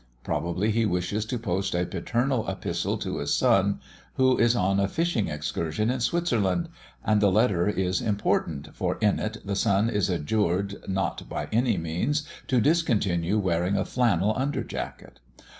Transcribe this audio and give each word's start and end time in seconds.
Probably 0.23 0.71
he 0.71 0.87
wishes 0.87 1.25
to 1.27 1.37
post 1.37 1.75
a 1.75 1.85
paternal 1.85 2.49
epistle 2.49 2.97
to 2.97 3.19
his 3.19 3.35
son, 3.35 3.79
who 4.15 4.35
is 4.37 4.55
on 4.55 4.79
a 4.79 4.87
fishing 4.87 5.27
excursion 5.27 5.91
in 5.91 5.99
Switzerland, 5.99 6.69
and 7.05 7.21
the 7.21 7.29
letter 7.31 7.67
is 7.69 8.01
important, 8.01 8.73
for 8.73 8.95
in 8.97 9.19
it 9.19 9.37
the 9.45 9.55
son 9.55 9.91
is 9.91 10.09
adjured 10.09 10.77
not 10.89 11.29
by 11.29 11.45
any 11.51 11.77
means 11.77 12.27
to 12.47 12.59
discontinue 12.59 13.37
wearing 13.37 13.77
a 13.77 13.85
flannel 13.85 14.33
under 14.35 14.63
jacket. 14.63 15.19